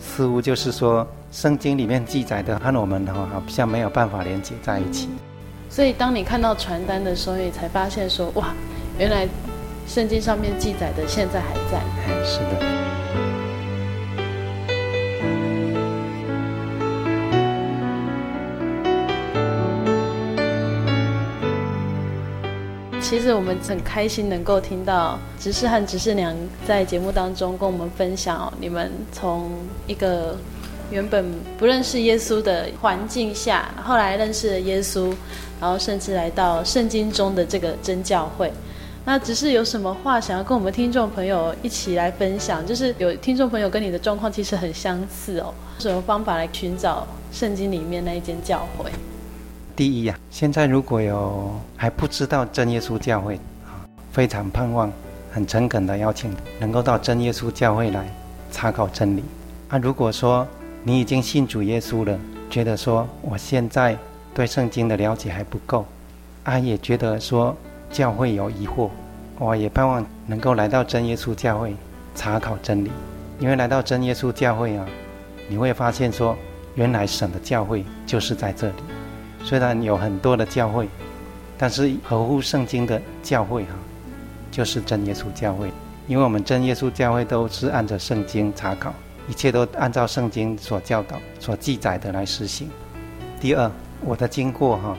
[0.00, 5.08] 似乎就是说圣经里面记载的和我们的话好像没有办法连接在一起。
[5.70, 8.54] 所以当你看到传单的时候，你才发现说哇，
[8.98, 9.28] 原来
[9.86, 11.78] 圣经上面记载的现在还在。
[11.78, 12.87] 哎，是的。
[23.08, 26.36] 其实我们很开心能够听到执事和执事娘
[26.66, 29.50] 在节目当中跟我们分享哦，你们从
[29.86, 30.36] 一个
[30.90, 31.24] 原本
[31.56, 35.10] 不认识耶稣的环境下，后来认识了耶稣，
[35.58, 38.52] 然后甚至来到圣经中的这个真教会。
[39.06, 42.64] 那执事有什么话想要跟我们听众朋友一起来分享？
[42.66, 48.90] 就是有听众朋友跟你的状况其实很相似哦，什么方法来寻找圣经里面那一间教会？
[49.78, 54.90] 第一呀、现在如果有还不知道真耶稣教会啊，非常盼望，
[55.30, 58.12] 很诚恳的邀请能够到真耶稣教会来
[58.50, 59.22] 查考真理。
[59.68, 60.44] 啊，如果说
[60.82, 62.18] 你已经信主耶稣了，
[62.50, 63.96] 觉得说我现在
[64.34, 65.86] 对圣经的了解还不够，
[66.42, 67.56] 啊，也觉得说
[67.88, 68.90] 教会有疑惑，
[69.38, 71.72] 我也盼望能够来到真耶稣教会
[72.16, 72.90] 查考真理。
[73.38, 74.84] 因为来到真耶稣教会啊，
[75.48, 76.36] 你会发现说，
[76.74, 78.74] 原来神的教会就是在这里。
[79.44, 80.88] 虽然有很多的教会，
[81.56, 83.70] 但是合乎圣经的教会哈，
[84.50, 85.70] 就是真耶稣教会。
[86.06, 88.94] 因为我们真耶稣教会都是按着圣经查考，
[89.28, 92.68] 一切都按照圣经所教导、所记载的来实行。
[93.40, 93.70] 第二，
[94.00, 94.96] 我的经过哈，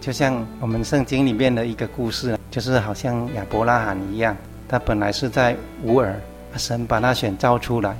[0.00, 4.36] 就像我们圣经里面的一个故事，就是好像亚伯拉罕一样，
[4.68, 6.14] 他本来是在乌尔，
[6.56, 7.96] 神把他选召出来，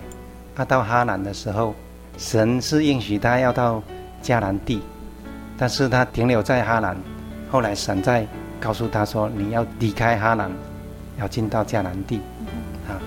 [0.54, 1.74] 他到哈兰的时候，
[2.16, 3.82] 神是应许他要到
[4.22, 4.80] 迦南地。
[5.56, 6.96] 但是他停留在哈兰，
[7.50, 8.26] 后来神在
[8.60, 10.50] 告诉他说：“你要离开哈兰，
[11.18, 12.20] 要进到迦南地。”
[12.88, 12.98] 啊，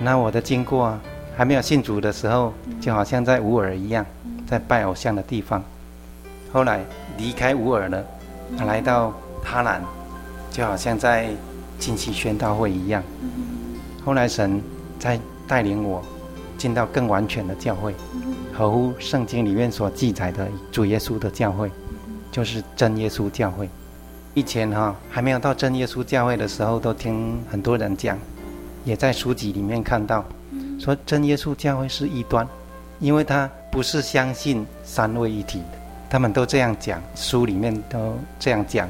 [0.00, 1.00] 那我的经过啊，
[1.36, 4.04] 还没有信主的时候，就好像在乌尔一样，
[4.46, 5.62] 在拜偶像的地方。
[6.52, 6.80] 后来
[7.16, 8.04] 离开乌尔了，
[8.66, 9.80] 来到哈兰，
[10.50, 11.28] 就好像在
[11.78, 13.02] 进行宣道会一样。
[14.04, 14.60] 后来神
[14.98, 15.18] 在
[15.48, 16.02] 带领我
[16.58, 17.94] 进到更完全的教会，
[18.52, 21.70] 合乎圣经里面所记载的主耶稣的教会。
[22.30, 23.68] 就是真耶稣教会。
[24.34, 28.18] 以前哈还没有到真耶稣教会的时候，都听很多人讲，
[28.84, 30.22] 也在书籍里面看到，
[30.78, 32.46] 说真耶稣教会是异端，
[33.00, 35.78] 因为他不是相信三位一体的。
[36.10, 38.88] 他们都这样讲，书里面都这样讲，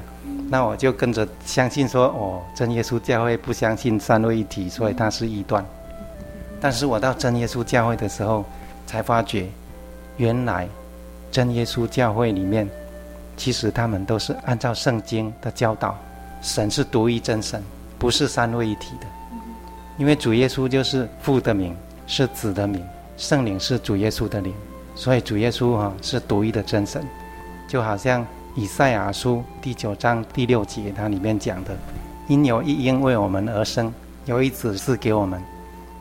[0.51, 5.64] 那我就跟着相信说，哦，真耶稣教会不相信三位一体，所以他是异端。
[6.61, 8.45] 但是我到真耶稣教会的时候，
[8.84, 9.47] 才发觉，
[10.16, 10.68] 原来
[11.30, 12.68] 真耶稣教会里面。
[13.37, 15.97] 其实他们都是按照圣经的教导，
[16.41, 17.62] 神是独一真神，
[17.99, 19.07] 不是三位一体的。
[19.99, 21.76] 因为主耶稣就是父的名，
[22.07, 22.84] 是子的名，
[23.16, 24.55] 圣灵是主耶稣的灵，
[24.95, 27.07] 所以主耶稣哈是独一的真神。
[27.68, 28.24] 就好像
[28.55, 31.76] 以赛亚书第九章第六节，它里面讲的
[32.28, 33.93] ：“因有一婴为我们而生，
[34.24, 35.43] 有一子赐给我们，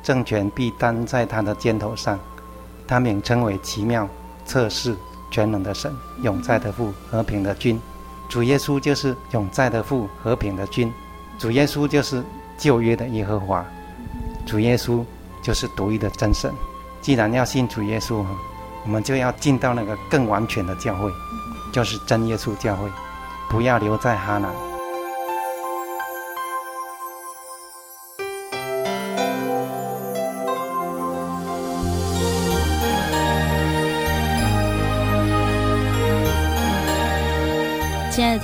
[0.04, 2.20] 政权必担在他的肩头上，
[2.88, 4.08] 他名称为奇妙、
[4.46, 4.96] 策士。”
[5.36, 7.78] 全能的神，永在的父，和平的君，
[8.30, 10.90] 主耶稣就是永在的父，和平的君，
[11.38, 12.24] 主耶稣就是
[12.58, 13.66] 旧约的耶和华，
[14.46, 15.04] 主耶稣
[15.42, 16.50] 就是独一的真神。
[17.02, 18.26] 既然要信主耶稣，
[18.86, 21.12] 我们就要进到那个更完全的教会，
[21.74, 22.90] 就是真耶稣教会，
[23.50, 24.75] 不要留在哈兰。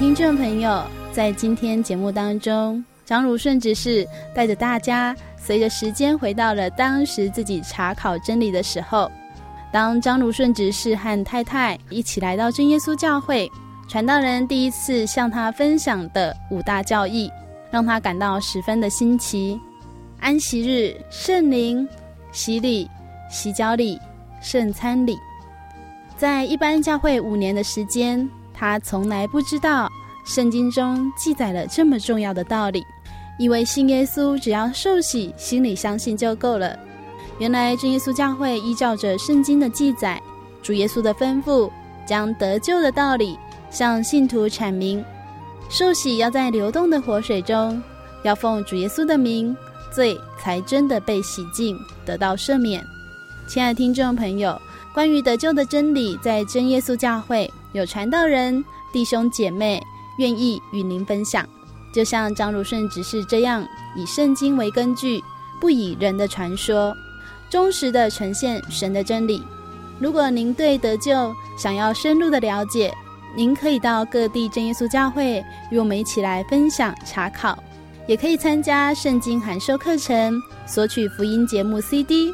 [0.01, 9.11] 听众朋友，在今天节目当中，张如顺执事带着大家，随着时间回到了当时自己查考真理的时候。
[9.71, 13.47] 当张如顺执事和太太一起来到真耶稣教会，
[13.87, 17.31] 传道人第一次向他分享的五大教义，
[17.69, 19.61] 让他感到十分的新奇。
[20.19, 21.87] 安息日、圣灵、
[22.31, 22.89] 洗礼、
[23.29, 23.99] 洗脚礼、
[24.41, 25.15] 圣餐礼，
[26.17, 28.27] 在一般教会五年的时间。
[28.61, 29.91] 他从来不知道
[30.23, 32.85] 圣经中记载了这么重要的道理，
[33.39, 36.77] 以为信耶稣只要受洗，心里相信就够了。
[37.39, 40.21] 原来真耶稣教会依照着圣经的记载，
[40.61, 41.71] 主耶稣的吩咐，
[42.05, 43.35] 将得救的道理
[43.71, 45.03] 向信徒阐明。
[45.67, 47.81] 受洗要在流动的活水中，
[48.21, 49.57] 要奉主耶稣的名，
[49.91, 52.79] 罪才真的被洗净，得到赦免。
[53.47, 54.61] 亲爱的听众朋友，
[54.93, 59.81] 关于得救的真理，在真耶稣教会有传道人、弟兄姐妹
[60.17, 61.47] 愿意与您分享。
[61.93, 65.21] 就像张如顺执事这样，以圣经为根据，
[65.59, 66.95] 不以人的传说，
[67.49, 69.43] 忠实地呈现神的真理。
[69.99, 72.93] 如果您对得救想要深入的了解，
[73.35, 77.61] 您可以到各地真耶稣教会与我们一起来分享查考，
[78.07, 82.33] 也可以参加圣经函授课程，索取福音节目 CD。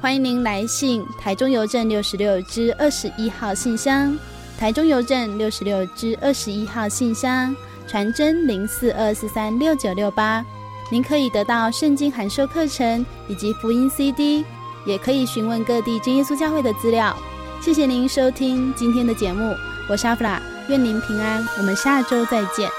[0.00, 4.16] 欢迎您来信台中邮政六十六之二十一号信箱，
[4.62, 7.52] 台中邮政六十六至二十一号信箱。
[7.88, 10.46] 传真零四二四三六九六八，
[10.88, 14.44] 您可以得到圣经函授课程以及福音 CD，
[14.86, 17.12] 也可以询问各地真耶稣教会的资料。
[17.60, 19.52] 谢谢您收听今天的节目，
[19.88, 22.70] 我是阿弗拉，愿您平安，我们下周再见。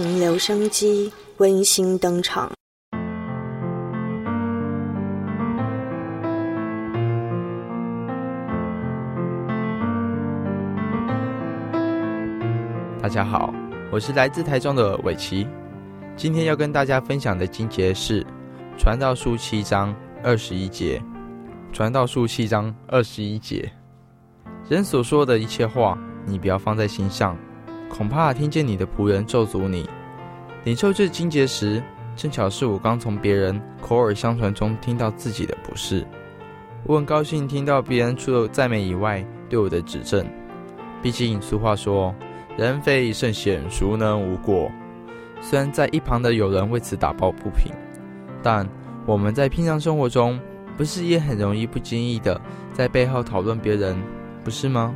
[0.00, 2.52] 情留声机温馨登场。
[13.02, 13.52] 大家好，
[13.90, 15.44] 我是来自台中的伟奇，
[16.14, 18.22] 今天要跟大家分享的经节是
[18.78, 19.92] 《传道书》七章
[20.22, 21.02] 二十一节，
[21.74, 23.68] 《传道书》七章二十一节，
[24.68, 27.36] 人所说的一切话，你不要放在心上。
[27.88, 29.88] 恐怕听见你的仆人咒诅你。
[30.64, 31.82] 领受这经节时，
[32.14, 36.06] 正巧是我刚从别人口耳相传中听到自己的不是。
[36.84, 40.26] 我很高兴听到别人除了赞美以外对我的指正。
[41.02, 42.14] 毕竟俗话说
[42.58, 44.70] ：“人非圣贤，孰能无过？”
[45.40, 47.72] 虽然在一旁的有人为此打抱不平，
[48.42, 48.68] 但
[49.06, 50.38] 我们在平常生活中，
[50.76, 52.40] 不是也很容易不经意的
[52.72, 53.96] 在背后讨论别人，
[54.42, 54.94] 不是吗？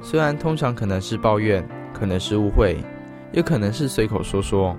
[0.00, 1.62] 虽然通常可能是抱怨。
[1.92, 2.76] 可能是误会，
[3.32, 4.76] 也可能是随口说说。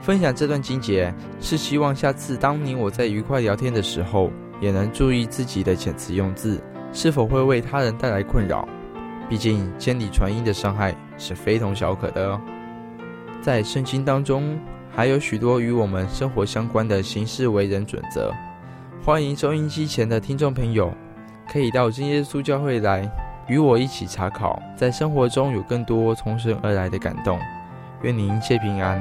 [0.00, 4.30] 分享这段经节，是希望下次当你我在愉快聊天的时候，
[4.60, 6.60] 也能注意自己的遣词用字，
[6.92, 8.68] 是否会为他人带来困扰。
[9.28, 12.40] 毕竟千里传音的伤害是非同小可的哦。
[13.40, 14.56] 在圣经当中，
[14.88, 18.32] 还有许多与我们生活相关的行事为人准则。
[19.04, 20.92] 欢迎收音机前的听众朋友，
[21.50, 23.10] 可以到真耶稣教会来。
[23.48, 27.38] 与我一起查考，在生活中有更多从神而来的感动。
[28.02, 29.00] 愿您一切平安。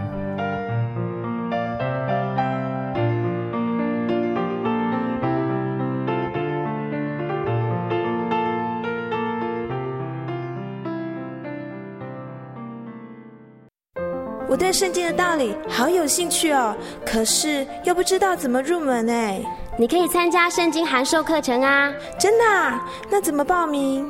[14.47, 16.73] 我对圣经的道理好有兴趣哦，
[17.05, 19.41] 可是又不知道怎么入门哎。
[19.77, 21.91] 你可以参加圣经函授课程啊！
[22.17, 22.87] 真的啊？
[23.09, 24.09] 那怎么报名？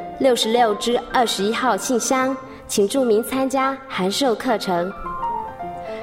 [0.21, 4.93] 六十六之二十一号信箱，请注明参加函授课程。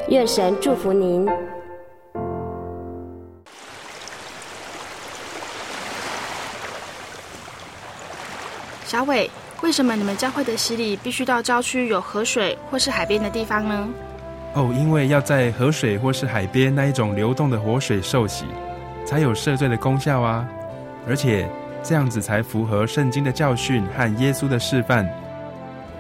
[0.08, 1.24] 愿神祝福您。
[8.84, 9.30] 小伟，
[9.62, 13.88] 为什么你们教会的洗礼必须到郊区有河水或是海边的地方呢？
[14.54, 18.46] 哦，因为要在河水或是海边那一种流动的活水受洗，
[19.06, 20.44] 才有赦罪的功效啊，
[21.06, 21.48] 而且。
[21.82, 25.08] 这样子才符合圣经的教训和耶稣的示范。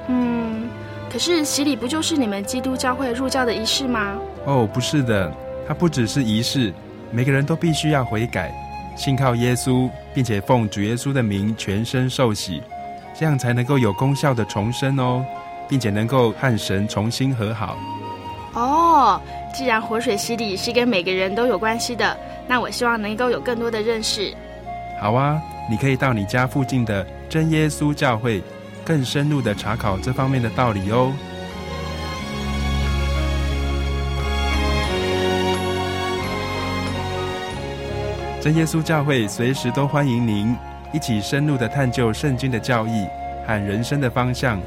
[0.08, 0.68] 嗯，
[1.10, 4.18] 可是洗礼不就是你们基督教会入教的仪式吗？
[4.44, 5.32] 哦，不是的，
[5.66, 6.72] 它不只是仪式，
[7.10, 8.52] 每个人都必须要悔改，
[8.96, 12.62] 信靠耶稣，并且奉主耶稣的名全身受洗，
[13.14, 15.24] 这样才能够有功效的重生哦，
[15.68, 17.76] 并且能够和神重新和好。
[18.54, 19.20] 哦，
[19.54, 22.16] 既然活水洗礼是跟每个人都有关系的，
[22.46, 24.34] 那我希望能够有更多的认识。
[25.00, 25.40] 好啊。
[25.70, 28.42] 你可以到你家附近的真耶稣教会，
[28.84, 31.12] 更深入的查考这方面的道理哦。
[38.40, 40.56] 真耶稣教会随时都欢迎您
[40.94, 43.06] 一起深入的探究圣经的教义
[43.46, 44.58] 和人生的方向。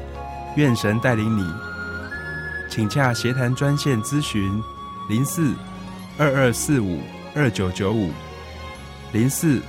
[0.54, 1.42] 愿神带领你，
[2.70, 4.62] 请洽协谈专线咨询：
[5.08, 5.52] 零四
[6.16, 7.00] 二二四五
[7.34, 8.10] 二九九五
[9.12, 9.60] 零四。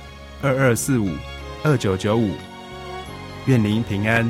[0.44, 1.08] 二二四五
[1.62, 2.32] 二九九五，
[3.46, 4.28] 愿您平安。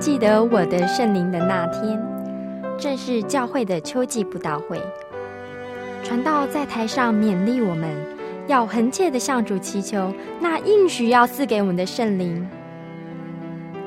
[0.00, 2.02] 记得我的圣灵的那天，
[2.76, 4.82] 正是教会的秋季布道会，
[6.02, 8.17] 传道在台上勉励我们。
[8.48, 12.48] 要恳切地向主祈求那应许要赐给我们的圣灵。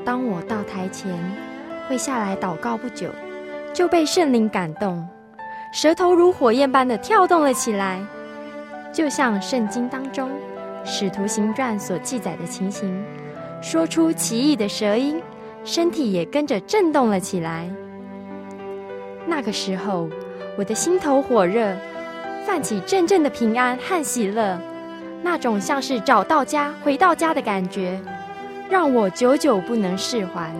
[0.04, 1.12] 当我到台前
[1.88, 3.08] 跪下来祷告不久，
[3.74, 5.04] 就被圣灵感动，
[5.72, 8.00] 舌头如火焰般的跳动了起来，
[8.92, 10.30] 就像圣经当中
[10.84, 13.04] 《使徒行传》所记载的情形，
[13.60, 15.20] 说出奇异的舌音，
[15.64, 17.68] 身体也跟着震动了起来。
[19.26, 20.08] 那个时候，
[20.56, 21.74] 我的心头火热。
[22.46, 24.58] 泛起阵阵的平安和喜乐，
[25.22, 28.00] 那种像是找到家、回到家的感觉，
[28.68, 30.50] 让我久久不能释怀。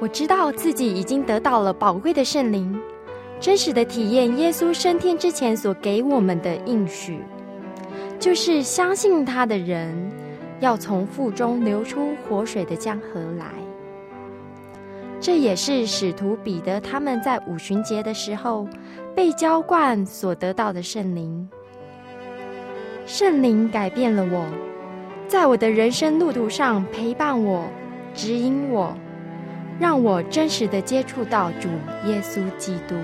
[0.00, 2.76] 我知道自己已经得到了宝贵的圣灵，
[3.38, 7.20] 真实的体验耶稣升天之前所给我们的应许，
[8.18, 10.10] 就是相信他的人
[10.58, 13.46] 要从腹中流出活水的江河来。
[15.22, 18.68] 这也是使徒彼得他们在五旬节的时候。
[19.14, 21.46] 被浇灌所得到的圣灵，
[23.04, 24.46] 圣灵改变了我，
[25.28, 27.66] 在我的人生路途上陪伴我、
[28.14, 28.96] 指引我，
[29.78, 31.68] 让我真实的接触到主
[32.06, 32.94] 耶稣基督。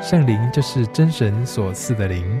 [0.00, 2.40] 圣灵就是真神所赐的灵。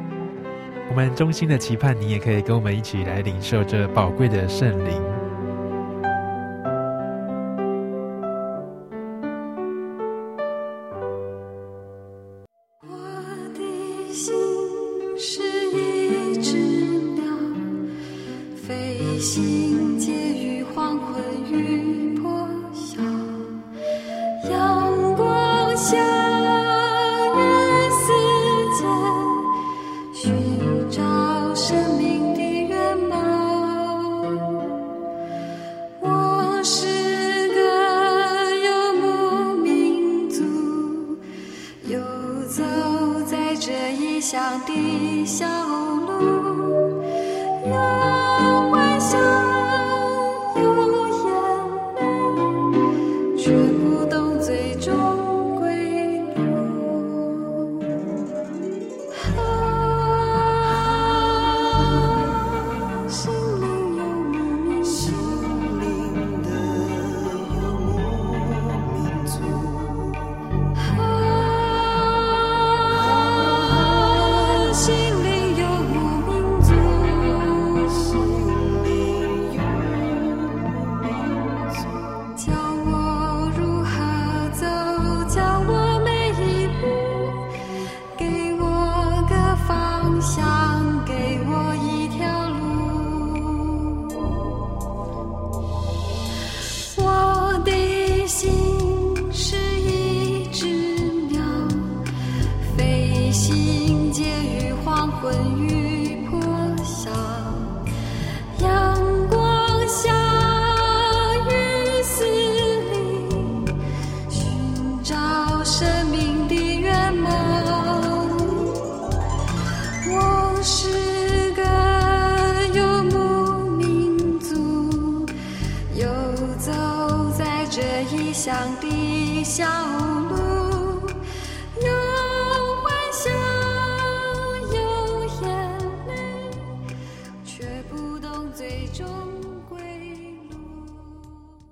[0.91, 5.20] 我们衷心的期盼，你也可以跟我们一起来领受这宝贵的圣灵。